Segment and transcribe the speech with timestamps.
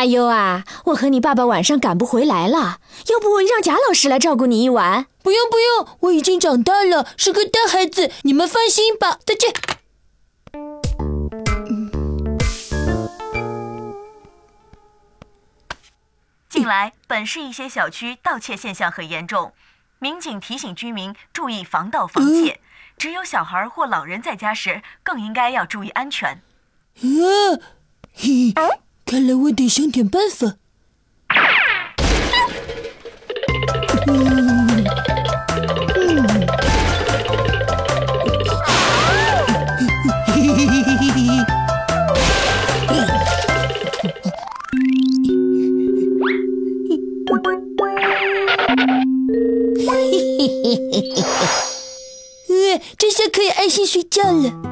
[0.00, 2.78] 喂，阿优啊，我和你爸爸晚上赶不回来了，
[3.08, 5.06] 要不让贾老师来照顾你一晚？
[5.22, 9.18] 不用不用，我已经长大了，是个大孩子，你们放心吧。
[9.26, 9.52] 再见。
[16.48, 19.52] 近来，本市一些小区盗窃现象很严重，
[19.98, 22.58] 民警提醒居民注意防盗防窃。
[22.96, 26.42] 只有小孩或老人在家时，更应该要注意安全。
[26.94, 27.60] 啊，
[28.14, 28.54] 嘿，
[29.10, 30.54] 看来我得想点办法。
[34.06, 34.84] 嗯
[35.96, 36.46] 嗯，
[40.28, 41.18] 嘿嘿嘿嘿嘿嘿。
[52.96, 54.69] 这下可以安心睡觉了。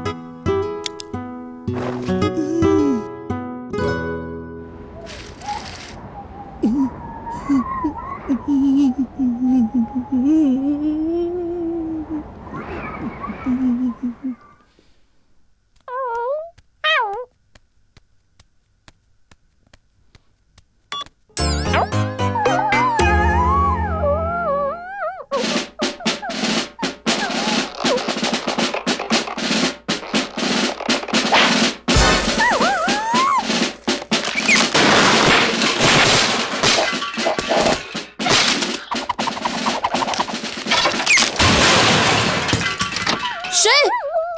[43.68, 43.74] 谁？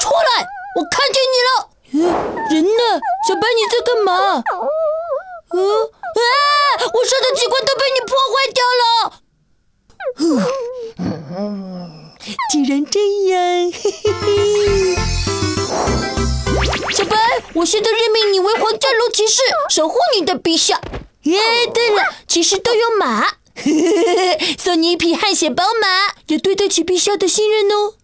[0.03, 0.43] 出来！
[0.75, 1.53] 我看见你了。
[2.51, 2.83] 人呢？
[3.29, 4.43] 小白，你在干嘛？
[5.53, 6.23] 嗯啊！
[6.81, 8.85] 我设的机关都被你破坏掉了。
[12.51, 14.27] 既然这样，嘿嘿嘿。
[16.93, 17.17] 小白，
[17.55, 20.81] 我现在任命你为皇家龙骑士，守护你的陛下。
[21.23, 21.41] 耶，
[21.73, 23.37] 对了，骑士都有马，
[24.59, 27.95] 送你一匹汗血宝马，也对得起陛下的信任哦。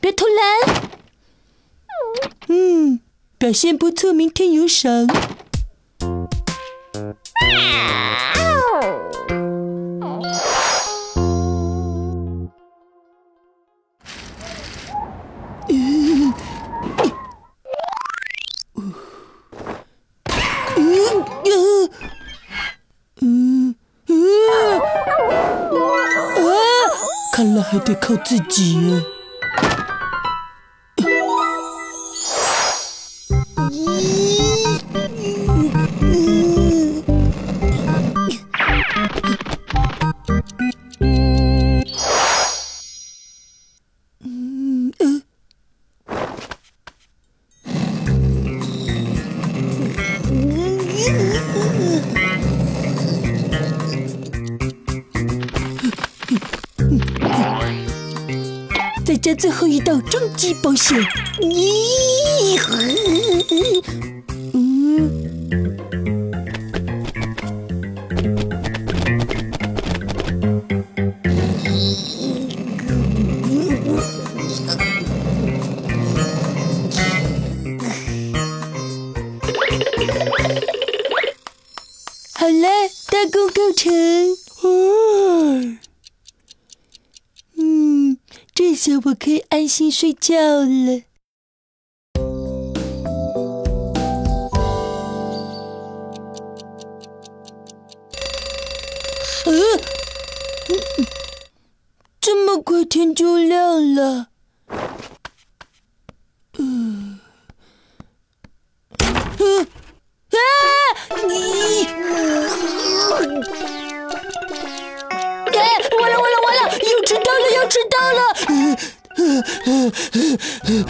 [0.00, 0.83] 别偷懒。
[3.44, 5.06] 表现不错，明天有赏。
[27.30, 29.04] 看来还得靠自己。
[59.04, 60.98] 再加最后一道终极保险。
[61.40, 61.84] 咦？
[83.24, 83.90] 大功告成。
[87.56, 88.18] 嗯，
[88.54, 91.00] 这下我可以安心睡觉了。
[99.46, 99.80] 嗯，
[102.20, 104.33] 这么快天就亮了。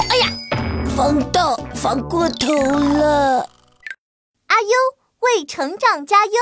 [0.08, 0.32] 哎呀，
[0.96, 3.48] 防盗防过头了。
[4.46, 4.68] 阿优
[5.20, 6.32] 为成长加油。